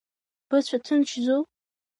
[0.49, 1.41] Быцәа ҭынчзу?